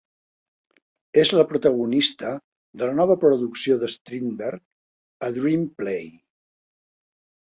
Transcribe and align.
És 1.23 1.33
la 1.39 1.43
protagonista 1.49 2.31
de 2.81 2.87
la 2.91 2.95
nova 2.99 3.17
producció 3.25 3.77
d'Strindberg 3.83 5.27
"A 5.29 5.29
Dream 5.37 5.69
Play". 5.83 6.09